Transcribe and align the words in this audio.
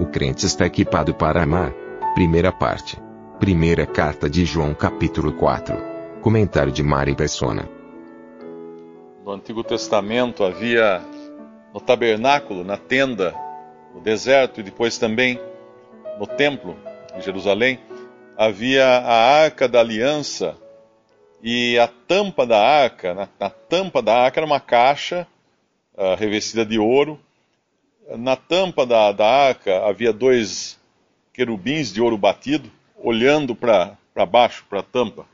O 0.00 0.06
crente 0.06 0.44
está 0.44 0.66
equipado 0.66 1.14
para 1.14 1.44
amar. 1.44 1.72
Primeira 2.14 2.50
parte. 2.50 3.00
Primeira 3.38 3.86
carta 3.86 4.28
de 4.28 4.44
João 4.44 4.74
capítulo 4.74 5.32
4. 5.34 5.76
Comentário 6.20 6.72
de 6.72 6.82
Mari 6.82 7.14
Persona. 7.14 7.68
No 9.24 9.30
Antigo 9.30 9.62
Testamento 9.62 10.42
havia 10.42 11.00
no 11.72 11.80
tabernáculo, 11.80 12.64
na 12.64 12.76
tenda, 12.76 13.34
no 13.94 14.00
deserto 14.00 14.58
e 14.58 14.64
depois 14.64 14.98
também 14.98 15.38
no 16.18 16.26
templo 16.26 16.76
em 17.16 17.20
Jerusalém, 17.20 17.78
havia 18.36 18.84
a 18.84 19.42
arca 19.42 19.68
da 19.68 19.78
aliança 19.78 20.56
e 21.40 21.78
a 21.78 21.86
tampa 21.86 22.44
da 22.44 22.58
arca, 22.58 23.14
na, 23.14 23.28
na 23.38 23.48
tampa 23.48 24.02
da 24.02 24.12
arca 24.16 24.40
era 24.40 24.46
uma 24.46 24.58
caixa 24.58 25.24
uh, 25.96 26.16
revestida 26.16 26.66
de 26.66 26.80
ouro. 26.80 27.20
Na 28.08 28.36
tampa 28.36 28.84
da, 28.84 29.12
da 29.12 29.26
arca 29.26 29.86
havia 29.86 30.12
dois 30.12 30.78
querubins 31.32 31.92
de 31.92 32.00
ouro 32.00 32.18
batido, 32.18 32.70
olhando 32.96 33.54
para 33.54 33.96
baixo, 34.26 34.64
para 34.68 34.80
a 34.80 34.82
tampa. 34.82 35.26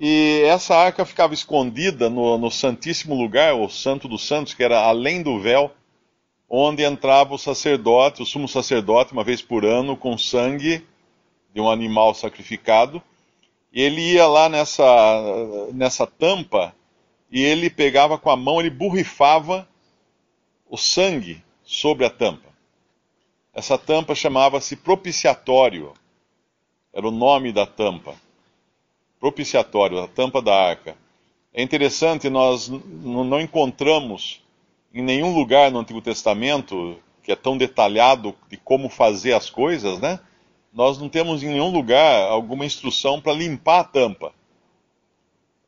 E 0.00 0.42
essa 0.46 0.76
arca 0.76 1.04
ficava 1.04 1.34
escondida 1.34 2.08
no, 2.08 2.38
no 2.38 2.50
Santíssimo 2.50 3.14
Lugar, 3.14 3.54
o 3.54 3.68
Santo 3.68 4.06
dos 4.06 4.26
Santos, 4.26 4.54
que 4.54 4.62
era 4.62 4.80
além 4.80 5.22
do 5.22 5.38
véu, 5.40 5.72
onde 6.48 6.82
entrava 6.82 7.34
o 7.34 7.38
sacerdote, 7.38 8.22
o 8.22 8.26
sumo 8.26 8.48
sacerdote, 8.48 9.12
uma 9.12 9.24
vez 9.24 9.42
por 9.42 9.64
ano, 9.64 9.96
com 9.96 10.16
sangue 10.16 10.84
de 11.52 11.60
um 11.60 11.68
animal 11.68 12.14
sacrificado. 12.14 13.02
Ele 13.72 14.00
ia 14.12 14.26
lá 14.26 14.48
nessa, 14.48 14.84
nessa 15.74 16.06
tampa 16.06 16.74
e 17.30 17.42
ele 17.42 17.68
pegava 17.68 18.16
com 18.16 18.30
a 18.30 18.36
mão, 18.36 18.60
ele 18.60 18.70
borrifava 18.70 19.68
o 20.68 20.76
sangue 20.76 21.42
sobre 21.64 22.04
a 22.04 22.10
tampa. 22.10 22.48
Essa 23.54 23.76
tampa 23.76 24.14
chamava-se 24.14 24.76
propiciatório, 24.76 25.92
era 26.92 27.06
o 27.06 27.10
nome 27.10 27.52
da 27.52 27.66
tampa 27.66 28.14
propiciatório, 29.18 29.98
a 29.98 30.08
tampa 30.08 30.40
da 30.40 30.54
arca. 30.54 30.96
É 31.52 31.62
interessante, 31.62 32.28
nós 32.28 32.68
não 32.68 33.40
encontramos 33.40 34.40
em 34.92 35.02
nenhum 35.02 35.34
lugar 35.34 35.70
no 35.70 35.80
Antigo 35.80 36.00
Testamento 36.00 36.98
que 37.22 37.32
é 37.32 37.36
tão 37.36 37.58
detalhado 37.58 38.34
de 38.48 38.56
como 38.56 38.88
fazer 38.88 39.34
as 39.34 39.50
coisas, 39.50 39.98
né? 39.98 40.18
Nós 40.72 40.98
não 40.98 41.08
temos 41.08 41.42
em 41.42 41.48
nenhum 41.48 41.70
lugar 41.70 42.30
alguma 42.30 42.64
instrução 42.64 43.20
para 43.20 43.34
limpar 43.34 43.80
a 43.80 43.84
tampa. 43.84 44.32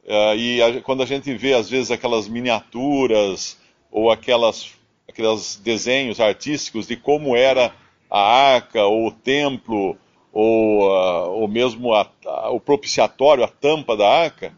Uh, 0.04 0.34
e 0.36 0.62
a, 0.62 0.80
quando 0.80 1.02
a 1.02 1.06
gente 1.06 1.34
vê, 1.34 1.52
às 1.52 1.68
vezes, 1.68 1.90
aquelas 1.90 2.28
miniaturas 2.28 3.58
ou 3.90 4.10
aquelas, 4.10 4.72
aqueles 5.10 5.56
desenhos 5.56 6.20
artísticos 6.20 6.86
de 6.86 6.96
como 6.96 7.36
era 7.36 7.74
a 8.08 8.20
arca 8.20 8.84
ou 8.84 9.08
o 9.08 9.12
templo 9.12 9.96
ou, 10.32 10.88
uh, 10.88 11.30
ou 11.30 11.48
mesmo 11.48 11.92
a, 11.92 12.08
a, 12.24 12.50
o 12.50 12.60
propiciatório, 12.60 13.44
a 13.44 13.48
tampa 13.48 13.96
da 13.96 14.08
arca, 14.08 14.52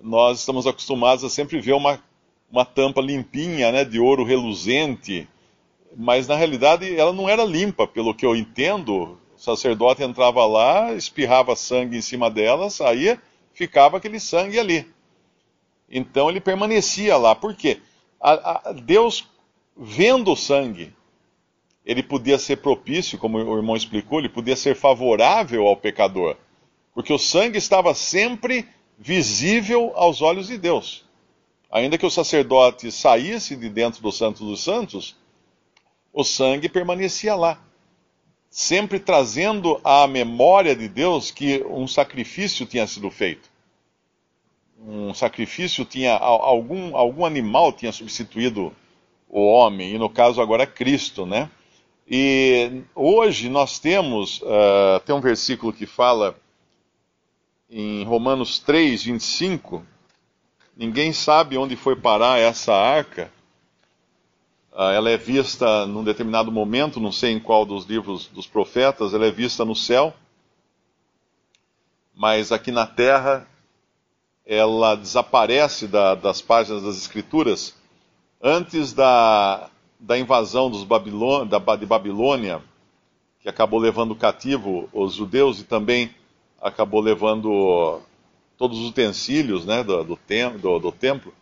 nós 0.00 0.38
estamos 0.38 0.66
acostumados 0.66 1.24
a 1.24 1.28
sempre 1.28 1.60
ver 1.60 1.72
uma, 1.72 2.00
uma 2.50 2.64
tampa 2.64 3.00
limpinha, 3.00 3.72
né, 3.72 3.84
de 3.84 3.98
ouro 3.98 4.24
reluzente, 4.24 5.28
mas 5.96 6.28
na 6.28 6.36
realidade 6.36 6.96
ela 6.96 7.12
não 7.12 7.28
era 7.28 7.44
limpa, 7.44 7.86
pelo 7.86 8.14
que 8.14 8.24
eu 8.24 8.36
entendo. 8.36 9.18
O 9.36 9.38
sacerdote 9.38 10.02
entrava 10.02 10.46
lá, 10.46 10.92
espirrava 10.94 11.56
sangue 11.56 11.96
em 11.96 12.02
cima 12.02 12.30
dela, 12.30 12.70
saía, 12.70 13.20
ficava 13.52 13.96
aquele 13.96 14.20
sangue 14.20 14.58
ali. 14.58 14.86
Então 15.90 16.30
ele 16.30 16.40
permanecia 16.40 17.16
lá. 17.16 17.34
Por 17.34 17.54
quê? 17.54 17.80
A, 18.20 18.70
a, 18.70 18.72
Deus, 18.72 19.26
vendo 19.76 20.32
o 20.32 20.36
sangue, 20.36 20.92
ele 21.84 22.02
podia 22.02 22.38
ser 22.38 22.56
propício, 22.56 23.18
como 23.18 23.38
o 23.38 23.56
irmão 23.56 23.76
explicou, 23.76 24.18
ele 24.18 24.28
podia 24.28 24.56
ser 24.56 24.74
favorável 24.74 25.66
ao 25.66 25.76
pecador, 25.76 26.36
porque 26.94 27.12
o 27.12 27.18
sangue 27.18 27.58
estava 27.58 27.94
sempre 27.94 28.66
visível 28.98 29.92
aos 29.94 30.22
olhos 30.22 30.48
de 30.48 30.56
Deus. 30.56 31.04
Ainda 31.70 31.98
que 31.98 32.06
o 32.06 32.10
sacerdote 32.10 32.90
saísse 32.90 33.54
de 33.54 33.68
dentro 33.68 34.00
do 34.00 34.10
Santo 34.10 34.44
dos 34.44 34.64
Santos, 34.64 35.14
o 36.12 36.24
sangue 36.24 36.68
permanecia 36.68 37.34
lá, 37.34 37.60
sempre 38.48 38.98
trazendo 38.98 39.78
à 39.84 40.06
memória 40.06 40.74
de 40.74 40.88
Deus 40.88 41.30
que 41.30 41.62
um 41.68 41.86
sacrifício 41.86 42.64
tinha 42.64 42.86
sido 42.86 43.10
feito. 43.10 43.50
Um 44.80 45.12
sacrifício 45.12 45.84
tinha 45.84 46.14
algum 46.16 46.96
algum 46.96 47.24
animal 47.24 47.72
tinha 47.72 47.92
substituído 47.92 48.74
o 49.28 49.44
homem, 49.46 49.94
e 49.94 49.98
no 49.98 50.08
caso 50.08 50.40
agora 50.40 50.66
Cristo, 50.66 51.26
né? 51.26 51.50
E 52.08 52.82
hoje 52.94 53.48
nós 53.48 53.78
temos, 53.80 54.40
uh, 54.42 55.00
tem 55.04 55.14
um 55.14 55.20
versículo 55.20 55.72
que 55.72 55.86
fala 55.86 56.38
em 57.68 58.04
Romanos 58.04 58.60
3, 58.60 59.02
25, 59.02 59.84
ninguém 60.76 61.12
sabe 61.12 61.58
onde 61.58 61.74
foi 61.74 61.96
parar 61.96 62.38
essa 62.38 62.72
arca. 62.72 63.32
Uh, 64.72 64.82
ela 64.82 65.10
é 65.10 65.16
vista 65.16 65.84
num 65.86 66.04
determinado 66.04 66.52
momento, 66.52 67.00
não 67.00 67.10
sei 67.10 67.32
em 67.32 67.40
qual 67.40 67.64
dos 67.64 67.84
livros 67.86 68.26
dos 68.26 68.46
profetas, 68.46 69.12
ela 69.12 69.26
é 69.26 69.30
vista 69.32 69.64
no 69.64 69.74
céu, 69.74 70.14
mas 72.14 72.52
aqui 72.52 72.70
na 72.70 72.86
terra 72.86 73.48
ela 74.46 74.94
desaparece 74.94 75.88
da, 75.88 76.14
das 76.14 76.40
páginas 76.40 76.84
das 76.84 76.96
Escrituras 76.96 77.74
antes 78.40 78.92
da, 78.92 79.68
da 79.98 80.18
invasão 80.18 80.70
dos 80.70 80.84
da, 80.84 81.76
de 81.76 81.86
Babilônia, 81.86 82.62
que 83.40 83.48
acabou 83.48 83.78
levando 83.78 84.14
cativo 84.14 84.88
os 84.92 85.14
judeus 85.14 85.60
e 85.60 85.64
também 85.64 86.10
acabou 86.60 87.00
levando 87.00 88.00
todos 88.56 88.78
os 88.80 88.88
utensílios 88.90 89.64
né, 89.64 89.82
do, 89.82 90.02
do, 90.02 90.16
tem, 90.16 90.50
do, 90.58 90.78
do 90.78 90.92
templo. 90.92 91.32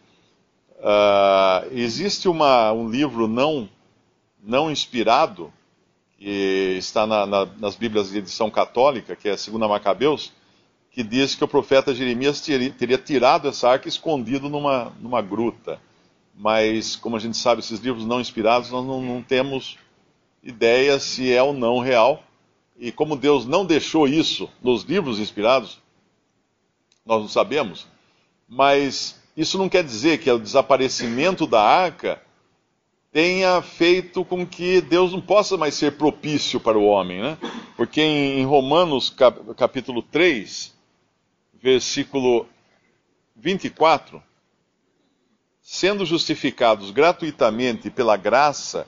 Uh, 0.78 1.68
existe 1.72 2.28
uma, 2.28 2.72
um 2.72 2.88
livro 2.90 3.26
não, 3.26 3.68
não 4.42 4.70
inspirado, 4.70 5.52
que 6.18 6.76
está 6.78 7.06
na, 7.06 7.26
na, 7.26 7.46
nas 7.58 7.74
Bíblias 7.76 8.10
de 8.10 8.18
edição 8.18 8.50
católica, 8.50 9.16
que 9.16 9.28
é 9.28 9.32
a 9.32 9.38
Segunda 9.38 9.68
Macabeus, 9.68 10.32
que 10.90 11.02
diz 11.02 11.34
que 11.34 11.42
o 11.42 11.48
profeta 11.48 11.94
Jeremias 11.94 12.40
teria, 12.40 12.70
teria 12.70 12.98
tirado 12.98 13.48
essa 13.48 13.68
arca 13.68 13.88
escondido 13.88 14.48
numa, 14.48 14.92
numa 15.00 15.20
gruta 15.20 15.80
mas 16.36 16.96
como 16.96 17.16
a 17.16 17.20
gente 17.20 17.36
sabe, 17.36 17.60
esses 17.60 17.80
livros 17.80 18.04
não 18.04 18.20
inspirados, 18.20 18.70
nós 18.70 18.84
não, 18.84 19.00
não 19.00 19.22
temos 19.22 19.78
ideia 20.42 20.98
se 20.98 21.32
é 21.32 21.42
ou 21.42 21.52
não 21.52 21.78
real. 21.78 22.22
E 22.76 22.90
como 22.90 23.16
Deus 23.16 23.46
não 23.46 23.64
deixou 23.64 24.08
isso 24.08 24.50
nos 24.62 24.82
livros 24.82 25.20
inspirados, 25.20 25.78
nós 27.06 27.20
não 27.20 27.28
sabemos. 27.28 27.86
Mas 28.48 29.20
isso 29.36 29.56
não 29.58 29.68
quer 29.68 29.84
dizer 29.84 30.18
que 30.18 30.30
o 30.30 30.38
desaparecimento 30.38 31.46
da 31.46 31.62
arca 31.62 32.20
tenha 33.12 33.62
feito 33.62 34.24
com 34.24 34.44
que 34.44 34.80
Deus 34.80 35.12
não 35.12 35.20
possa 35.20 35.56
mais 35.56 35.74
ser 35.74 35.96
propício 35.96 36.58
para 36.58 36.76
o 36.76 36.84
homem, 36.84 37.22
né? 37.22 37.38
Porque 37.76 38.00
em 38.00 38.44
Romanos 38.44 39.08
capítulo 39.56 40.02
3, 40.02 40.74
versículo 41.62 42.46
24, 43.36 44.20
sendo 45.66 46.04
justificados 46.04 46.90
gratuitamente 46.90 47.88
pela 47.88 48.18
graça, 48.18 48.86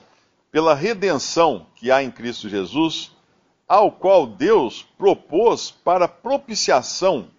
pela 0.51 0.75
redenção 0.75 1.65
que 1.75 1.89
há 1.89 2.03
em 2.03 2.11
Cristo 2.11 2.47
Jesus, 2.47 3.11
ao 3.67 3.91
qual 3.91 4.27
Deus 4.27 4.85
propôs 4.95 5.71
para 5.71 6.07
propiciação 6.07 7.29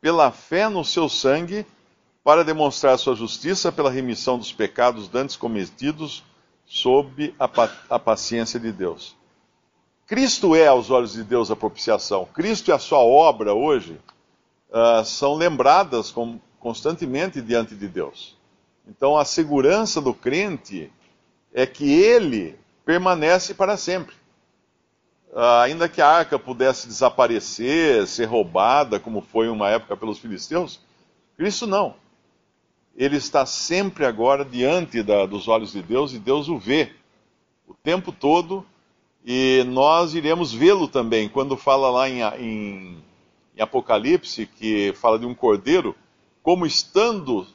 pela 0.00 0.30
fé 0.30 0.68
no 0.68 0.84
seu 0.84 1.08
sangue, 1.08 1.66
para 2.22 2.44
demonstrar 2.44 2.96
sua 2.98 3.16
justiça 3.16 3.72
pela 3.72 3.90
remissão 3.90 4.38
dos 4.38 4.52
pecados 4.52 5.08
dantes 5.08 5.34
cometidos 5.34 6.22
sob 6.64 7.34
a, 7.36 7.98
paciência 7.98 8.60
de 8.60 8.70
Deus. 8.70 9.16
Cristo 10.06 10.54
é, 10.54 10.68
aos 10.68 10.88
olhos 10.88 11.14
de 11.14 11.24
Deus, 11.24 11.50
a 11.50 11.56
propiciação. 11.56 12.26
Cristo 12.26 12.68
e 12.68 12.72
a 12.72 12.78
sua 12.78 13.00
obra 13.00 13.52
hoje 13.52 14.00
uh, 14.70 15.04
são 15.04 15.34
lembradas 15.34 16.12
como 16.12 16.40
constantemente 16.60 17.40
diante 17.40 17.74
de 17.74 17.88
Deus. 17.88 18.36
Então 18.86 19.16
a 19.16 19.24
segurança 19.24 20.00
do 20.00 20.14
crente 20.14 20.92
é 21.52 21.66
que 21.66 21.90
ele 21.90 22.56
permanece 22.84 23.54
para 23.54 23.76
sempre. 23.76 24.14
Uh, 25.32 25.62
ainda 25.62 25.88
que 25.88 26.00
a 26.00 26.08
arca 26.08 26.38
pudesse 26.38 26.86
desaparecer, 26.86 28.06
ser 28.06 28.26
roubada, 28.26 28.98
como 28.98 29.20
foi 29.20 29.48
uma 29.48 29.68
época 29.68 29.96
pelos 29.96 30.18
filisteus, 30.18 30.80
Cristo 31.36 31.66
não. 31.66 31.94
Ele 32.96 33.16
está 33.16 33.46
sempre 33.46 34.04
agora 34.04 34.44
diante 34.44 35.02
da, 35.02 35.24
dos 35.26 35.48
olhos 35.48 35.72
de 35.72 35.82
Deus 35.82 36.12
e 36.12 36.18
Deus 36.18 36.48
o 36.48 36.58
vê 36.58 36.92
o 37.66 37.74
tempo 37.74 38.10
todo 38.12 38.66
e 39.24 39.62
nós 39.68 40.14
iremos 40.14 40.52
vê-lo 40.52 40.88
também 40.88 41.28
quando 41.28 41.56
fala 41.56 41.90
lá 41.90 42.08
em, 42.08 42.22
em, 42.22 42.98
em 43.56 43.62
Apocalipse, 43.62 44.46
que 44.46 44.92
fala 44.94 45.18
de 45.18 45.26
um 45.26 45.34
cordeiro, 45.34 45.94
como 46.42 46.66
estando, 46.66 47.46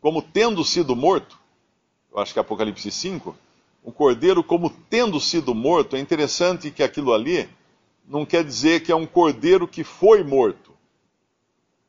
como 0.00 0.22
tendo 0.22 0.64
sido 0.64 0.94
morto. 0.94 1.38
Eu 2.12 2.18
acho 2.18 2.32
que 2.32 2.38
é 2.38 2.42
Apocalipse 2.42 2.90
5 2.90 3.36
um 3.88 3.90
cordeiro 3.90 4.44
como 4.44 4.70
tendo 4.90 5.18
sido 5.18 5.54
morto, 5.54 5.96
é 5.96 5.98
interessante 5.98 6.70
que 6.70 6.82
aquilo 6.82 7.14
ali 7.14 7.48
não 8.06 8.26
quer 8.26 8.44
dizer 8.44 8.82
que 8.82 8.92
é 8.92 8.96
um 8.96 9.06
cordeiro 9.06 9.66
que 9.66 9.82
foi 9.82 10.22
morto. 10.22 10.72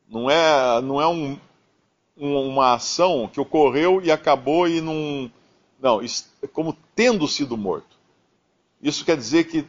Não 0.08 0.30
é, 0.30 0.80
não 0.80 1.00
é 1.00 1.06
um, 1.06 1.38
uma 2.16 2.74
ação 2.74 3.28
que 3.30 3.38
ocorreu 3.38 4.00
e 4.02 4.10
acabou 4.10 4.66
e 4.66 4.80
não. 4.80 5.30
Não, 5.80 6.00
como 6.52 6.76
tendo 6.94 7.28
sido 7.28 7.56
morto. 7.56 7.98
Isso 8.82 9.04
quer 9.04 9.16
dizer 9.16 9.44
que 9.44 9.66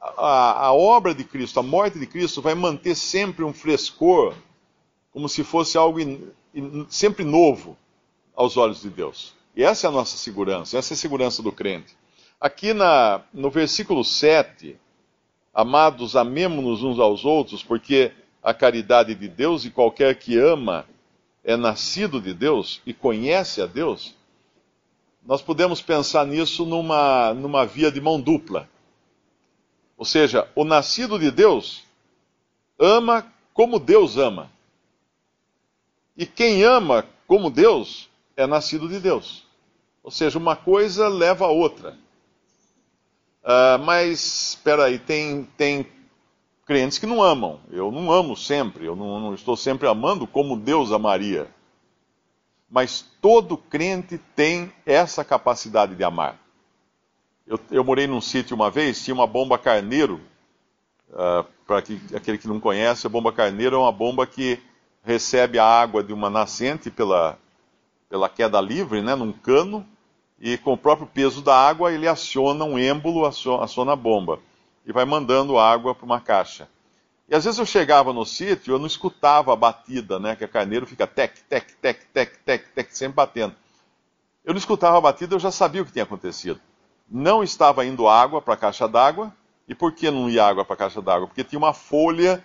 a, 0.00 0.66
a, 0.66 0.72
obra 0.74 1.14
de 1.14 1.24
Cristo, 1.24 1.60
a 1.60 1.62
morte 1.62 1.98
de 1.98 2.06
Cristo, 2.06 2.42
vai 2.42 2.54
manter 2.54 2.94
sempre 2.94 3.42
um 3.42 3.52
frescor, 3.52 4.34
como 5.14 5.28
se 5.28 5.44
fosse 5.44 5.78
algo 5.78 6.00
in, 6.00 6.28
in, 6.52 6.86
sempre 6.90 7.22
novo 7.24 7.78
aos 8.34 8.56
olhos 8.56 8.82
de 8.82 8.90
Deus. 8.90 9.32
E 9.54 9.62
essa 9.62 9.86
é 9.86 9.88
a 9.88 9.92
nossa 9.92 10.16
segurança, 10.16 10.76
essa 10.76 10.92
é 10.92 10.96
a 10.96 10.98
segurança 10.98 11.40
do 11.40 11.52
crente. 11.52 11.96
Aqui 12.40 12.74
na, 12.74 13.22
no 13.32 13.48
versículo 13.48 14.04
7, 14.04 14.76
amados, 15.54 16.16
amemo-nos 16.16 16.82
uns 16.82 16.98
aos 16.98 17.24
outros, 17.24 17.62
porque 17.62 18.10
a 18.42 18.52
caridade 18.52 19.14
de 19.14 19.28
Deus 19.28 19.64
e 19.64 19.70
qualquer 19.70 20.18
que 20.18 20.36
ama 20.36 20.84
é 21.44 21.56
nascido 21.56 22.20
de 22.20 22.34
Deus 22.34 22.82
e 22.84 22.92
conhece 22.92 23.62
a 23.62 23.66
Deus. 23.66 24.16
Nós 25.24 25.40
podemos 25.40 25.80
pensar 25.80 26.26
nisso 26.26 26.66
numa, 26.66 27.32
numa 27.34 27.64
via 27.64 27.90
de 27.90 28.00
mão 28.00 28.20
dupla. 28.20 28.68
Ou 29.96 30.04
seja, 30.04 30.48
o 30.56 30.64
nascido 30.64 31.20
de 31.20 31.30
Deus 31.30 31.84
ama 32.76 33.32
como 33.52 33.78
Deus 33.78 34.16
ama. 34.16 34.52
E 36.16 36.26
quem 36.26 36.62
ama 36.62 37.04
como 37.26 37.50
Deus 37.50 38.08
é 38.36 38.46
nascido 38.46 38.88
de 38.88 39.00
Deus. 39.00 39.44
Ou 40.02 40.10
seja, 40.10 40.38
uma 40.38 40.54
coisa 40.54 41.08
leva 41.08 41.46
a 41.46 41.50
outra. 41.50 41.96
Uh, 43.42 43.78
mas, 43.84 44.50
espera 44.50 44.84
aí, 44.84 44.98
tem, 44.98 45.48
tem 45.56 45.86
crentes 46.66 46.98
que 46.98 47.06
não 47.06 47.22
amam. 47.22 47.60
Eu 47.70 47.90
não 47.90 48.12
amo 48.12 48.36
sempre, 48.36 48.86
eu 48.86 48.94
não, 48.94 49.18
não 49.18 49.34
estou 49.34 49.56
sempre 49.56 49.88
amando 49.88 50.26
como 50.26 50.56
Deus 50.56 50.92
amaria. 50.92 51.48
Mas 52.70 53.04
todo 53.20 53.56
crente 53.56 54.18
tem 54.34 54.72
essa 54.84 55.24
capacidade 55.24 55.94
de 55.94 56.04
amar. 56.04 56.38
Eu, 57.46 57.58
eu 57.70 57.84
morei 57.84 58.06
num 58.06 58.20
sítio 58.20 58.54
uma 58.54 58.70
vez, 58.70 59.02
tinha 59.04 59.14
uma 59.14 59.26
bomba 59.26 59.58
carneiro. 59.58 60.20
Uh, 61.10 61.44
Para 61.66 61.78
aquele 61.78 62.38
que 62.38 62.48
não 62.48 62.58
conhece, 62.58 63.06
a 63.06 63.10
bomba 63.10 63.32
carneiro 63.32 63.76
é 63.76 63.78
uma 63.78 63.92
bomba 63.92 64.26
que 64.26 64.60
recebe 65.04 65.58
a 65.58 65.64
água 65.64 66.02
de 66.02 66.12
uma 66.12 66.30
nascente 66.30 66.90
pela, 66.90 67.38
pela 68.08 68.28
queda 68.28 68.60
livre, 68.60 69.02
né, 69.02 69.14
num 69.14 69.32
cano, 69.32 69.86
e 70.40 70.56
com 70.58 70.72
o 70.72 70.78
próprio 70.78 71.06
peso 71.06 71.42
da 71.42 71.56
água 71.56 71.92
ele 71.92 72.08
aciona 72.08 72.64
um 72.64 72.78
êmbolo, 72.78 73.26
aciona 73.26 73.92
a 73.92 73.96
bomba 73.96 74.40
e 74.84 74.92
vai 74.92 75.04
mandando 75.04 75.58
água 75.58 75.94
para 75.94 76.04
uma 76.04 76.20
caixa. 76.20 76.68
E 77.28 77.34
às 77.34 77.44
vezes 77.44 77.58
eu 77.58 77.64
chegava 77.64 78.12
no 78.12 78.24
sítio, 78.24 78.74
eu 78.74 78.78
não 78.78 78.86
escutava 78.86 79.52
a 79.52 79.56
batida, 79.56 80.18
né? 80.18 80.36
Que 80.36 80.44
a 80.44 80.48
carneiro 80.48 80.86
fica 80.86 81.06
tec, 81.06 81.38
tec, 81.48 81.72
tec, 81.80 82.04
tec, 82.12 82.36
tec, 82.44 82.68
tec, 82.74 82.90
sempre 82.92 83.14
batendo. 83.14 83.54
Eu 84.44 84.52
não 84.52 84.58
escutava 84.58 84.98
a 84.98 85.00
batida, 85.00 85.34
eu 85.34 85.38
já 85.38 85.50
sabia 85.50 85.80
o 85.80 85.86
que 85.86 85.92
tinha 85.92 86.02
acontecido. 86.02 86.60
Não 87.08 87.42
estava 87.42 87.86
indo 87.86 88.06
água 88.06 88.42
para 88.42 88.54
a 88.54 88.58
caixa 88.58 88.86
d'água. 88.86 89.32
E 89.66 89.74
por 89.74 89.92
que 89.92 90.10
não 90.10 90.28
ia 90.28 90.44
água 90.44 90.66
para 90.66 90.74
a 90.74 90.76
caixa 90.76 91.00
d'água? 91.00 91.26
Porque 91.26 91.42
tinha 91.42 91.58
uma 91.58 91.72
folha 91.72 92.44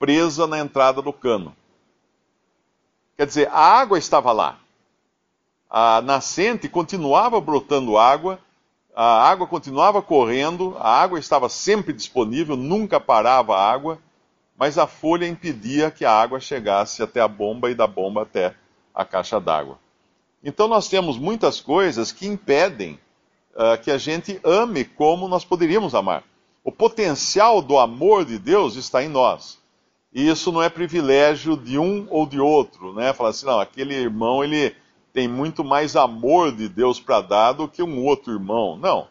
presa 0.00 0.48
na 0.48 0.58
entrada 0.58 1.00
do 1.00 1.12
cano. 1.12 1.54
Quer 3.18 3.26
dizer, 3.26 3.48
a 3.48 3.60
água 3.60 3.98
estava 3.98 4.32
lá 4.32 4.58
a 5.70 6.00
nascente 6.00 6.68
continuava 6.68 7.40
brotando 7.40 7.98
água, 7.98 8.38
a 8.94 9.28
água 9.28 9.46
continuava 9.46 10.00
correndo, 10.00 10.74
a 10.78 10.88
água 10.88 11.18
estava 11.18 11.48
sempre 11.48 11.92
disponível, 11.92 12.56
nunca 12.56 12.98
parava 12.98 13.54
a 13.54 13.70
água, 13.70 13.98
mas 14.56 14.78
a 14.78 14.86
folha 14.86 15.26
impedia 15.26 15.90
que 15.90 16.04
a 16.04 16.12
água 16.12 16.40
chegasse 16.40 17.02
até 17.02 17.20
a 17.20 17.28
bomba 17.28 17.70
e 17.70 17.74
da 17.74 17.86
bomba 17.86 18.22
até 18.22 18.54
a 18.94 19.04
caixa 19.04 19.38
d'água. 19.38 19.78
Então 20.42 20.66
nós 20.66 20.88
temos 20.88 21.18
muitas 21.18 21.60
coisas 21.60 22.10
que 22.10 22.26
impedem 22.26 22.98
uh, 23.54 23.80
que 23.80 23.90
a 23.90 23.98
gente 23.98 24.40
ame 24.42 24.84
como 24.84 25.28
nós 25.28 25.44
poderíamos 25.44 25.94
amar. 25.94 26.24
O 26.64 26.72
potencial 26.72 27.60
do 27.60 27.78
amor 27.78 28.24
de 28.24 28.38
Deus 28.38 28.74
está 28.74 29.02
em 29.02 29.08
nós. 29.08 29.58
E 30.18 30.28
isso 30.28 30.50
não 30.50 30.60
é 30.60 30.68
privilégio 30.68 31.56
de 31.56 31.78
um 31.78 32.08
ou 32.10 32.26
de 32.26 32.40
outro, 32.40 32.92
né? 32.92 33.12
Falar 33.12 33.30
assim, 33.30 33.46
não, 33.46 33.60
aquele 33.60 33.94
irmão 33.94 34.42
ele 34.42 34.74
tem 35.12 35.28
muito 35.28 35.62
mais 35.62 35.94
amor 35.94 36.50
de 36.50 36.68
Deus 36.68 36.98
para 36.98 37.20
dar 37.20 37.52
do 37.52 37.68
que 37.68 37.84
um 37.84 38.04
outro 38.04 38.32
irmão. 38.32 38.76
Não. 38.76 39.06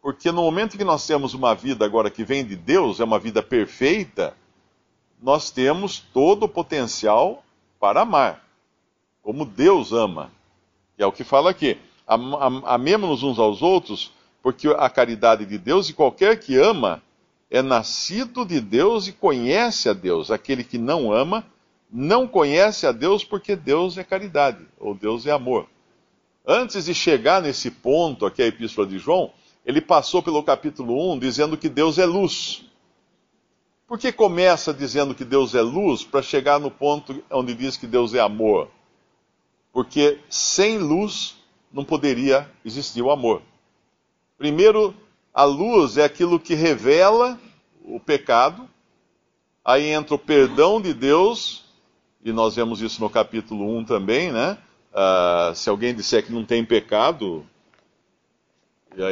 Porque 0.00 0.30
no 0.30 0.42
momento 0.42 0.78
que 0.78 0.84
nós 0.84 1.04
temos 1.04 1.34
uma 1.34 1.52
vida 1.52 1.84
agora 1.84 2.12
que 2.12 2.22
vem 2.22 2.44
de 2.44 2.54
Deus, 2.54 3.00
é 3.00 3.04
uma 3.04 3.18
vida 3.18 3.42
perfeita, 3.42 4.36
nós 5.20 5.50
temos 5.50 5.98
todo 5.98 6.44
o 6.44 6.48
potencial 6.48 7.42
para 7.80 8.02
amar, 8.02 8.44
como 9.22 9.44
Deus 9.44 9.92
ama. 9.92 10.30
E 10.96 11.02
é 11.02 11.06
o 11.06 11.10
que 11.10 11.24
fala 11.24 11.50
aqui. 11.50 11.76
Amemos-nos 12.66 13.24
uns 13.24 13.40
aos 13.40 13.62
outros, 13.62 14.12
porque 14.44 14.68
a 14.68 14.88
caridade 14.88 15.44
de 15.44 15.58
Deus, 15.58 15.88
e 15.88 15.92
qualquer 15.92 16.38
que 16.38 16.56
ama, 16.56 17.02
é 17.50 17.62
nascido 17.62 18.44
de 18.44 18.60
Deus 18.60 19.06
e 19.06 19.12
conhece 19.12 19.88
a 19.88 19.92
Deus. 19.92 20.30
Aquele 20.30 20.64
que 20.64 20.78
não 20.78 21.12
ama, 21.12 21.44
não 21.90 22.26
conhece 22.26 22.86
a 22.86 22.92
Deus 22.92 23.24
porque 23.24 23.54
Deus 23.54 23.96
é 23.96 24.04
caridade, 24.04 24.66
ou 24.78 24.94
Deus 24.94 25.26
é 25.26 25.30
amor. 25.30 25.68
Antes 26.46 26.84
de 26.84 26.94
chegar 26.94 27.42
nesse 27.42 27.70
ponto 27.70 28.26
aqui, 28.26 28.42
a 28.42 28.46
Epístola 28.46 28.86
de 28.86 28.98
João, 28.98 29.32
ele 29.64 29.80
passou 29.80 30.22
pelo 30.22 30.42
capítulo 30.42 31.12
1 31.14 31.18
dizendo 31.18 31.56
que 31.56 31.68
Deus 31.68 31.98
é 31.98 32.06
luz. 32.06 32.64
Por 33.86 33.98
que 33.98 34.12
começa 34.12 34.74
dizendo 34.74 35.14
que 35.14 35.24
Deus 35.24 35.54
é 35.54 35.60
luz 35.60 36.04
para 36.04 36.22
chegar 36.22 36.58
no 36.58 36.70
ponto 36.70 37.22
onde 37.30 37.54
diz 37.54 37.76
que 37.76 37.86
Deus 37.86 38.14
é 38.14 38.20
amor? 38.20 38.68
Porque 39.72 40.20
sem 40.28 40.78
luz 40.78 41.36
não 41.72 41.84
poderia 41.84 42.50
existir 42.64 43.02
o 43.02 43.10
amor. 43.10 43.42
Primeiro, 44.38 44.94
a 45.36 45.44
luz 45.44 45.98
é 45.98 46.04
aquilo 46.04 46.40
que 46.40 46.54
revela 46.54 47.38
o 47.84 48.00
pecado, 48.00 48.66
aí 49.62 49.88
entra 49.88 50.14
o 50.14 50.18
perdão 50.18 50.80
de 50.80 50.94
Deus 50.94 51.66
e 52.24 52.32
nós 52.32 52.56
vemos 52.56 52.80
isso 52.80 53.02
no 53.02 53.10
capítulo 53.10 53.76
1 53.76 53.84
também, 53.84 54.32
né? 54.32 54.56
Uh, 54.94 55.54
se 55.54 55.68
alguém 55.68 55.94
disser 55.94 56.24
que 56.24 56.32
não 56.32 56.42
tem 56.42 56.64
pecado, 56.64 57.44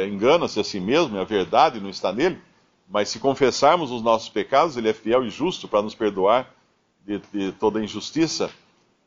engana-se 0.07 0.59
a 0.59 0.63
si 0.63 0.79
mesmo, 0.79 1.19
a 1.19 1.23
verdade 1.23 1.79
não 1.79 1.91
está 1.91 2.11
nele. 2.11 2.41
Mas 2.89 3.09
se 3.09 3.19
confessarmos 3.19 3.91
os 3.91 4.01
nossos 4.01 4.27
pecados, 4.27 4.75
ele 4.77 4.89
é 4.89 4.93
fiel 4.93 5.23
e 5.23 5.29
justo 5.29 5.67
para 5.67 5.83
nos 5.83 5.93
perdoar 5.93 6.51
de, 7.05 7.21
de 7.31 7.51
toda 7.51 7.83
injustiça. 7.83 8.49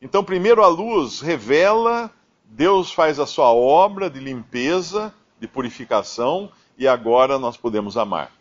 Então, 0.01 0.23
primeiro 0.23 0.63
a 0.63 0.67
luz 0.67 1.19
revela, 1.19 2.09
Deus 2.45 2.93
faz 2.93 3.19
a 3.19 3.25
sua 3.25 3.51
obra 3.51 4.09
de 4.09 4.21
limpeza, 4.21 5.13
de 5.37 5.49
purificação, 5.49 6.49
e 6.79 6.87
agora 6.87 7.37
nós 7.37 7.57
podemos 7.57 7.97
amar. 7.97 8.31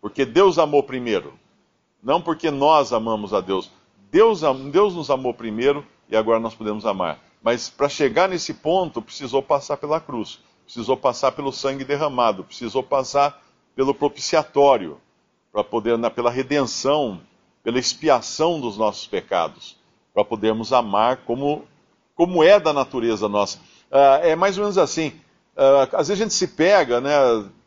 Porque 0.00 0.26
Deus 0.26 0.58
amou 0.58 0.82
primeiro, 0.82 1.32
não 2.02 2.20
porque 2.20 2.50
nós 2.50 2.92
amamos 2.92 3.32
a 3.32 3.40
Deus. 3.40 3.70
Deus, 4.10 4.42
Deus 4.70 4.94
nos 4.94 5.10
amou 5.10 5.32
primeiro 5.32 5.84
e 6.06 6.14
agora 6.14 6.38
nós 6.38 6.54
podemos 6.54 6.84
amar. 6.84 7.18
Mas 7.42 7.70
para 7.70 7.88
chegar 7.88 8.28
nesse 8.28 8.52
ponto, 8.52 9.00
precisou 9.00 9.42
passar 9.42 9.78
pela 9.78 9.98
cruz, 9.98 10.38
precisou 10.64 10.98
passar 10.98 11.32
pelo 11.32 11.50
sangue 11.50 11.82
derramado, 11.82 12.44
precisou 12.44 12.82
passar 12.82 13.42
pelo 13.74 13.94
propiciatório, 13.94 15.00
para 15.50 15.64
poder, 15.64 15.98
pela 16.10 16.30
redenção, 16.30 17.20
pela 17.62 17.78
expiação 17.78 18.60
dos 18.60 18.76
nossos 18.76 19.06
pecados, 19.06 19.76
para 20.12 20.24
podermos 20.24 20.72
amar 20.72 21.18
como, 21.24 21.64
como 22.14 22.44
é 22.44 22.60
da 22.60 22.72
natureza 22.72 23.28
nossa. 23.28 23.58
Uh, 23.90 24.24
é 24.24 24.36
mais 24.36 24.58
ou 24.58 24.64
menos 24.64 24.76
assim. 24.76 25.12
Uh, 25.56 25.96
às 25.96 26.08
vezes 26.08 26.20
a 26.20 26.24
gente 26.24 26.34
se 26.34 26.48
pega, 26.48 27.00
né, 27.00 27.12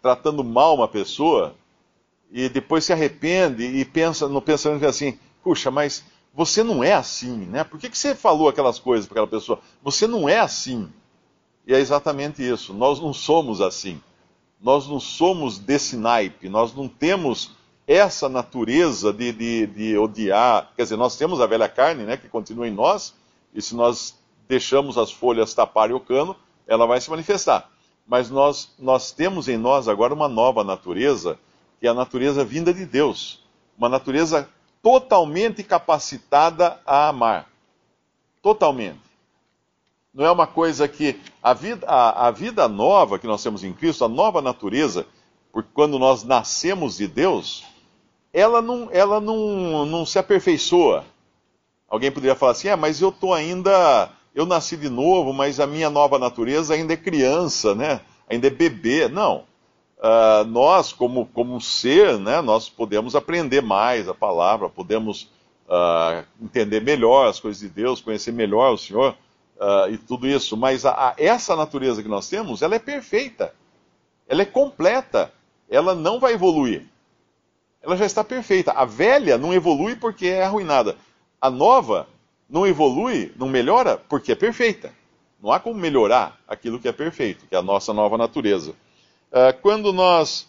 tratando 0.01 0.43
mal 0.43 0.75
uma 0.75 0.87
pessoa, 0.87 1.55
e 2.31 2.49
depois 2.49 2.83
se 2.83 2.91
arrepende 2.91 3.63
e 3.63 3.85
pensa 3.85 4.27
no 4.27 4.41
pensamento 4.41 4.85
assim, 4.85 5.17
puxa, 5.43 5.69
mas 5.69 6.03
você 6.33 6.63
não 6.63 6.83
é 6.83 6.93
assim, 6.93 7.45
né? 7.45 7.63
Por 7.63 7.79
que, 7.79 7.89
que 7.89 7.97
você 7.97 8.13
falou 8.13 8.49
aquelas 8.49 8.77
coisas 8.77 9.07
para 9.07 9.13
aquela 9.13 9.27
pessoa? 9.27 9.59
Você 9.81 10.05
não 10.05 10.27
é 10.27 10.39
assim. 10.39 10.91
E 11.65 11.73
é 11.73 11.79
exatamente 11.79 12.47
isso. 12.47 12.73
Nós 12.73 12.99
não 12.99 13.13
somos 13.13 13.61
assim. 13.61 14.01
Nós 14.61 14.87
não 14.87 14.99
somos 14.99 15.57
desse 15.57 15.95
naipe. 15.95 16.49
Nós 16.49 16.75
não 16.75 16.89
temos 16.89 17.51
essa 17.87 18.27
natureza 18.27 19.13
de, 19.13 19.31
de, 19.31 19.67
de 19.67 19.97
odiar. 19.97 20.71
Quer 20.75 20.83
dizer, 20.83 20.97
nós 20.97 21.15
temos 21.17 21.39
a 21.39 21.45
velha 21.45 21.69
carne, 21.69 22.03
né, 22.03 22.17
que 22.17 22.27
continua 22.27 22.67
em 22.67 22.71
nós, 22.71 23.13
e 23.53 23.61
se 23.61 23.75
nós 23.75 24.15
deixamos 24.47 24.97
as 24.97 25.11
folhas 25.11 25.53
taparem 25.53 25.95
o 25.95 25.99
cano, 25.99 26.35
ela 26.67 26.85
vai 26.85 26.99
se 26.99 27.09
manifestar. 27.09 27.69
Mas 28.07 28.29
nós, 28.29 28.73
nós 28.77 29.11
temos 29.11 29.47
em 29.47 29.57
nós 29.57 29.87
agora 29.87 30.13
uma 30.13 30.27
nova 30.27 30.63
natureza, 30.63 31.39
que 31.79 31.87
é 31.87 31.89
a 31.89 31.93
natureza 31.93 32.45
vinda 32.45 32.73
de 32.73 32.85
Deus. 32.85 33.43
Uma 33.77 33.89
natureza 33.89 34.49
totalmente 34.81 35.63
capacitada 35.63 36.79
a 36.85 37.07
amar. 37.07 37.47
Totalmente. 38.41 38.99
Não 40.13 40.23
é 40.23 40.31
uma 40.31 40.47
coisa 40.47 40.87
que. 40.87 41.19
A 41.41 41.53
vida, 41.53 41.85
a, 41.87 42.27
a 42.27 42.31
vida 42.31 42.67
nova 42.67 43.19
que 43.19 43.27
nós 43.27 43.43
temos 43.43 43.63
em 43.63 43.73
Cristo, 43.73 44.05
a 44.05 44.07
nova 44.07 44.41
natureza, 44.41 45.05
porque 45.51 45.69
quando 45.73 45.97
nós 45.97 46.23
nascemos 46.23 46.97
de 46.97 47.07
Deus, 47.07 47.65
ela 48.31 48.61
não, 48.61 48.89
ela 48.91 49.19
não, 49.19 49.85
não 49.85 50.05
se 50.05 50.19
aperfeiçoa. 50.19 51.03
Alguém 51.87 52.11
poderia 52.11 52.35
falar 52.35 52.51
assim: 52.51 52.67
é, 52.67 52.75
mas 52.75 53.01
eu 53.01 53.09
estou 53.09 53.33
ainda 53.33 54.11
eu 54.35 54.45
nasci 54.45 54.75
de 54.75 54.89
novo, 54.89 55.31
mas 55.31 55.61
a 55.61 55.65
minha 55.65 55.89
nova 55.89 56.19
natureza 56.19 56.73
ainda 56.73 56.93
é 56.93 56.97
criança, 56.97 57.73
né? 57.73 58.01
ainda 58.29 58.47
é 58.47 58.49
bebê. 58.49 59.07
Não. 59.07 59.45
Uh, 59.97 60.45
nós, 60.47 60.91
como, 60.91 61.25
como 61.27 61.59
ser, 61.61 62.19
né, 62.19 62.41
nós 62.41 62.69
podemos 62.69 63.15
aprender 63.15 63.61
mais 63.61 64.09
a 64.09 64.13
palavra, 64.13 64.69
podemos 64.69 65.31
uh, 65.67 66.25
entender 66.41 66.81
melhor 66.81 67.29
as 67.29 67.39
coisas 67.39 67.61
de 67.61 67.69
Deus, 67.69 68.01
conhecer 68.01 68.33
melhor 68.33 68.73
o 68.73 68.77
Senhor 68.77 69.15
uh, 69.55 69.89
e 69.89 69.97
tudo 69.97 70.27
isso. 70.27 70.57
Mas 70.57 70.85
a, 70.85 70.91
a, 70.91 71.15
essa 71.17 71.55
natureza 71.55 72.03
que 72.03 72.09
nós 72.09 72.27
temos, 72.27 72.61
ela 72.61 72.75
é 72.75 72.79
perfeita, 72.79 73.53
ela 74.27 74.41
é 74.41 74.45
completa, 74.45 75.31
ela 75.69 75.95
não 75.95 76.19
vai 76.19 76.33
evoluir. 76.33 76.85
Ela 77.81 77.95
já 77.95 78.05
está 78.05 78.23
perfeita. 78.23 78.73
A 78.73 78.83
velha 78.83 79.37
não 79.37 79.53
evolui 79.53 79.95
porque 79.95 80.27
é 80.27 80.43
arruinada. 80.43 80.97
A 81.39 81.49
nova 81.49 82.07
não 82.49 82.65
evolui, 82.65 83.31
não 83.35 83.49
melhora, 83.49 83.97
porque 83.97 84.31
é 84.31 84.35
perfeita. 84.35 84.93
Não 85.41 85.51
há 85.51 85.59
como 85.59 85.79
melhorar 85.79 86.39
aquilo 86.47 86.79
que 86.79 86.87
é 86.87 86.91
perfeito, 86.91 87.45
que 87.47 87.55
é 87.55 87.57
a 87.57 87.63
nossa 87.63 87.93
nova 87.93 88.17
natureza. 88.17 88.71
Uh, 89.31 89.59
quando, 89.61 89.91
nós, 89.91 90.47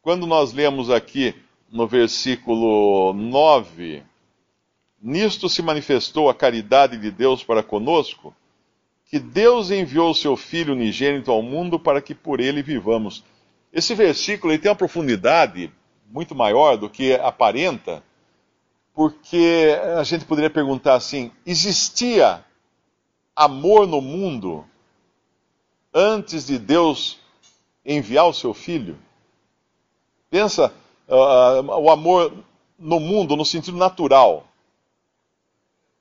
quando 0.00 0.26
nós 0.26 0.52
lemos 0.52 0.90
aqui 0.90 1.34
no 1.70 1.86
versículo 1.86 3.12
9, 3.12 4.02
nisto 5.00 5.48
se 5.48 5.62
manifestou 5.62 6.28
a 6.28 6.34
caridade 6.34 6.96
de 6.96 7.10
Deus 7.10 7.42
para 7.42 7.62
conosco, 7.62 8.34
que 9.06 9.18
Deus 9.18 9.70
enviou 9.70 10.10
o 10.10 10.14
seu 10.14 10.36
Filho 10.36 10.72
unigênito 10.72 11.30
ao 11.30 11.42
mundo 11.42 11.78
para 11.78 12.00
que 12.00 12.14
por 12.14 12.38
ele 12.38 12.62
vivamos. 12.62 13.24
Esse 13.72 13.94
versículo 13.94 14.52
ele 14.52 14.62
tem 14.62 14.70
uma 14.70 14.76
profundidade 14.76 15.72
muito 16.10 16.34
maior 16.34 16.76
do 16.76 16.88
que 16.88 17.14
aparenta, 17.14 18.02
porque 18.94 19.78
a 19.96 20.02
gente 20.02 20.24
poderia 20.24 20.50
perguntar 20.50 20.94
assim: 20.94 21.30
existia 21.46 22.44
amor 23.34 23.86
no 23.86 24.00
mundo 24.00 24.64
antes 25.92 26.46
de 26.46 26.58
Deus 26.58 27.18
enviar 27.84 28.26
o 28.26 28.34
seu 28.34 28.52
filho? 28.52 28.98
Pensa 30.30 30.72
uh, 31.08 31.62
o 31.80 31.90
amor 31.90 32.32
no 32.78 33.00
mundo 33.00 33.36
no 33.36 33.44
sentido 33.44 33.76
natural. 33.76 34.46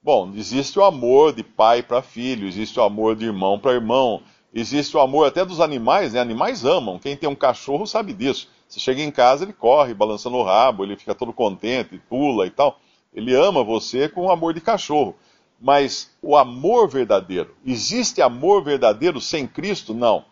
Bom, 0.01 0.31
existe 0.35 0.79
o 0.79 0.83
amor 0.83 1.33
de 1.33 1.43
pai 1.43 1.83
para 1.83 2.01
filho, 2.01 2.47
existe 2.47 2.79
o 2.79 2.83
amor 2.83 3.15
de 3.15 3.25
irmão 3.25 3.59
para 3.59 3.73
irmão, 3.73 4.21
existe 4.53 4.95
o 4.95 4.99
amor 4.99 5.27
até 5.27 5.43
dos 5.43 5.59
animais, 5.59 6.13
né? 6.13 6.21
Animais 6.21 6.63
amam. 6.63 6.97
Quem 6.97 7.17
tem 7.17 7.27
um 7.27 7.35
cachorro 7.35 7.85
sabe 7.85 8.13
disso. 8.13 8.47
Você 8.69 8.79
chega 8.79 9.01
em 9.01 9.09
casa, 9.09 9.43
ele 9.43 9.53
corre 9.53 9.95
balançando 9.95 10.37
o 10.37 10.43
rabo, 10.43 10.83
ele 10.83 10.95
fica 10.95 11.15
todo 11.15 11.33
contente, 11.33 11.99
pula 12.07 12.45
e 12.45 12.51
tal. 12.51 12.79
Ele 13.11 13.33
ama 13.33 13.63
você 13.63 14.07
com 14.07 14.29
amor 14.29 14.53
de 14.53 14.61
cachorro. 14.61 15.15
Mas 15.59 16.15
o 16.21 16.37
amor 16.37 16.87
verdadeiro, 16.87 17.55
existe 17.65 18.21
amor 18.21 18.63
verdadeiro 18.63 19.19
sem 19.19 19.47
Cristo? 19.47 19.93
Não. 19.93 20.23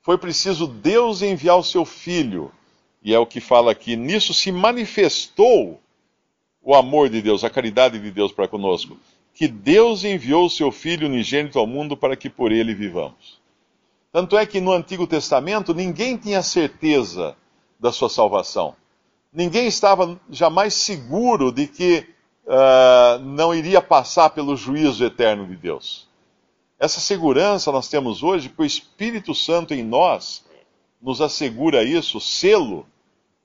Foi 0.00 0.16
preciso 0.16 0.66
Deus 0.66 1.20
enviar 1.20 1.58
o 1.58 1.62
seu 1.62 1.84
Filho, 1.84 2.50
e 3.02 3.14
é 3.14 3.18
o 3.18 3.26
que 3.26 3.40
fala 3.40 3.70
aqui, 3.70 3.94
nisso 3.94 4.32
se 4.32 4.50
manifestou 4.50 5.78
o 6.62 6.74
amor 6.74 7.10
de 7.10 7.20
Deus, 7.20 7.44
a 7.44 7.50
caridade 7.50 7.98
de 8.00 8.10
Deus 8.10 8.32
para 8.32 8.48
conosco, 8.48 8.96
que 9.34 9.46
Deus 9.46 10.04
enviou 10.04 10.46
o 10.46 10.50
seu 10.50 10.72
Filho 10.72 11.06
unigênito 11.06 11.58
ao 11.58 11.66
mundo 11.66 11.96
para 11.96 12.16
que 12.16 12.30
por 12.30 12.50
ele 12.50 12.74
vivamos. 12.74 13.37
Tanto 14.10 14.38
é 14.38 14.46
que 14.46 14.60
no 14.60 14.72
Antigo 14.72 15.06
Testamento 15.06 15.74
ninguém 15.74 16.16
tinha 16.16 16.42
certeza 16.42 17.36
da 17.78 17.92
sua 17.92 18.08
salvação. 18.08 18.74
Ninguém 19.32 19.66
estava 19.66 20.18
jamais 20.30 20.74
seguro 20.74 21.52
de 21.52 21.66
que 21.66 22.06
uh, 22.46 23.18
não 23.22 23.54
iria 23.54 23.82
passar 23.82 24.30
pelo 24.30 24.56
juízo 24.56 25.04
eterno 25.04 25.46
de 25.46 25.56
Deus. 25.56 26.08
Essa 26.78 27.00
segurança 27.00 27.70
nós 27.70 27.88
temos 27.88 28.22
hoje, 28.22 28.48
porque 28.48 28.62
o 28.62 28.66
Espírito 28.66 29.34
Santo 29.34 29.74
em 29.74 29.82
nós 29.82 30.44
nos 31.00 31.20
assegura 31.20 31.84
isso, 31.84 32.18
o 32.18 32.20
selo, 32.20 32.86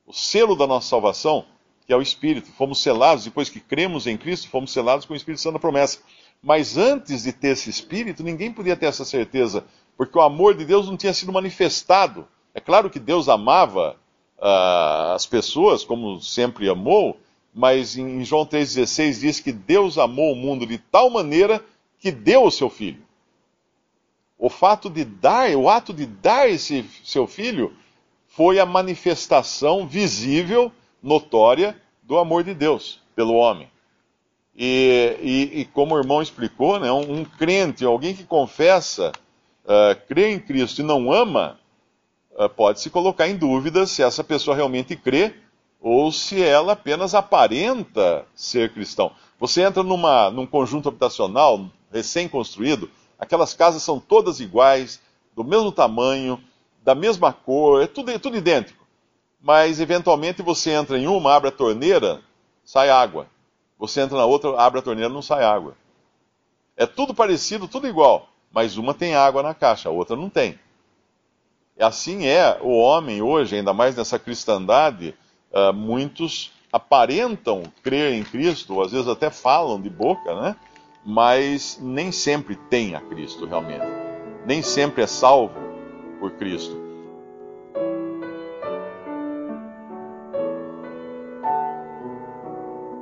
o 0.06 0.14
selo 0.14 0.56
da 0.56 0.66
nossa 0.66 0.88
salvação, 0.88 1.46
que 1.86 1.92
é 1.92 1.98
o 1.98 2.02
Espírito. 2.02 2.52
Fomos 2.52 2.82
selados, 2.82 3.26
depois 3.26 3.50
que 3.50 3.60
cremos 3.60 4.08
em 4.08 4.18
Cristo, 4.18 4.50
fomos 4.50 4.72
selados 4.72 5.06
com 5.06 5.14
o 5.14 5.18
Espírito 5.18 5.42
Santo 5.42 5.54
da 5.54 5.60
promessa. 5.60 6.00
Mas 6.42 6.78
antes 6.78 7.24
de 7.24 7.34
ter 7.34 7.50
esse 7.50 7.70
Espírito, 7.70 8.24
ninguém 8.24 8.52
podia 8.52 8.76
ter 8.76 8.86
essa 8.86 9.04
certeza 9.04 9.66
porque 9.98 10.18
o 10.18 10.22
amor 10.22 10.56
de 10.56 10.66
Deus 10.66 10.88
não 10.88 10.98
tinha 10.98 11.14
sido 11.14 11.32
manifestado. 11.32 12.28
É 12.54 12.60
claro 12.60 12.90
que 12.90 13.00
Deus 13.00 13.30
amava 13.30 13.96
uh, 14.38 15.14
as 15.14 15.26
pessoas, 15.26 15.84
como 15.84 16.22
sempre 16.22 16.70
amou, 16.70 17.18
mas 17.54 17.98
em 17.98 18.24
João 18.24 18.46
3,16 18.46 19.20
diz 19.20 19.40
que 19.40 19.52
Deus 19.52 19.98
amou 19.98 20.34
o 20.34 20.36
mundo 20.36 20.66
de 20.66 20.78
tal 20.78 21.10
maneira 21.10 21.64
que 22.00 22.12
deu 22.12 22.44
o 22.44 22.52
seu 22.52 22.70
filho. 22.70 23.04
O 24.38 24.50
fato 24.50 24.90
de 24.90 25.06
dar, 25.06 25.50
o 25.56 25.70
ato 25.70 25.94
de 25.94 26.06
dar 26.06 26.50
esse 26.50 26.84
seu 27.04 27.28
filho, 27.28 27.74
foi 28.28 28.60
a 28.60 28.66
manifestação 28.66 29.88
visível, 29.88 30.72
notória, 31.02 31.80
do 32.02 32.18
amor 32.18 32.44
de 32.44 32.54
Deus 32.54 33.00
pelo 33.16 33.36
homem. 33.36 33.70
E, 34.56 35.18
e, 35.22 35.62
e 35.62 35.66
como 35.66 35.96
o 35.96 35.98
irmão 35.98 36.22
explicou, 36.22 36.80
né, 36.80 36.92
um, 36.92 37.20
um 37.20 37.26
crente, 37.26 37.86
alguém 37.86 38.16
que 38.16 38.24
confessa 38.24 39.12
uh, 39.64 40.08
crê 40.08 40.32
em 40.32 40.40
Cristo 40.40 40.82
e 40.82 40.84
não 40.84 41.12
ama, 41.12 41.60
uh, 42.32 42.50
pode 42.50 42.80
se 42.80 42.90
colocar 42.90 43.28
em 43.28 43.36
dúvida 43.36 43.86
se 43.86 44.04
essa 44.04 44.24
pessoa 44.24 44.56
realmente 44.56 44.96
crê 44.96 45.36
ou 45.80 46.12
se 46.12 46.42
ela 46.42 46.74
apenas 46.74 47.14
aparenta 47.14 48.26
ser 48.34 48.74
cristão. 48.74 49.12
Você 49.40 49.62
entra 49.62 49.84
numa, 49.84 50.30
num 50.30 50.46
conjunto 50.46 50.88
habitacional 50.88 51.66
recém-construído, 51.92 52.90
aquelas 53.20 53.54
casas 53.54 53.84
são 53.84 54.00
todas 54.00 54.40
iguais, 54.40 55.02
do 55.36 55.44
mesmo 55.44 55.72
tamanho, 55.72 56.42
da 56.84 56.96
mesma 56.96 57.34
cor, 57.34 57.82
é 57.82 57.88
tudo, 57.88 58.12
é 58.12 58.18
tudo 58.18 58.38
idêntico. 58.38 58.86
Mas 59.42 59.82
eventualmente 59.82 60.42
você 60.42 60.72
entra 60.72 60.98
em 60.98 61.08
uma, 61.08 61.36
abre 61.36 61.50
a 61.50 61.52
torneira, 61.52 62.22
sai 62.64 62.90
água. 62.90 63.28
Você 63.78 64.00
entra 64.00 64.18
na 64.18 64.26
outra, 64.26 64.58
abre 64.58 64.80
a 64.80 64.84
torneira, 64.84 65.10
não 65.10 65.22
sai 65.22 65.44
água. 65.44 65.76
É 66.78 66.86
tudo 66.86 67.14
parecido, 67.14 67.68
tudo 67.68 67.88
igual 67.88 68.33
mas 68.54 68.78
uma 68.78 68.94
tem 68.94 69.16
água 69.16 69.42
na 69.42 69.54
caixa, 69.54 69.90
a 69.90 69.92
outra 69.92 70.16
não 70.16 70.30
tem. 70.30 70.60
Assim 71.80 72.28
é 72.28 72.60
o 72.62 72.78
homem 72.78 73.22
hoje, 73.22 73.56
ainda 73.56 73.74
mais 73.74 73.96
nessa 73.96 74.20
cristandade, 74.20 75.16
uh, 75.52 75.74
muitos 75.74 76.52
aparentam 76.72 77.64
crer 77.82 78.14
em 78.14 78.24
Cristo, 78.24 78.76
ou 78.76 78.84
às 78.84 78.92
vezes 78.92 79.08
até 79.08 79.32
falam 79.32 79.82
de 79.82 79.90
boca, 79.90 80.40
né? 80.40 80.56
mas 81.06 81.78
nem 81.82 82.12
sempre 82.12 82.56
tem 82.56 82.96
a 82.96 83.02
Cristo 83.02 83.46
realmente. 83.46 83.86
Nem 84.46 84.62
sempre 84.62 85.04
é 85.04 85.08
salvo 85.08 85.60
por 86.20 86.32
Cristo. 86.34 86.82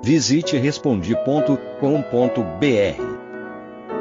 Visite 0.03 0.57
respondi.com.br 0.57 3.20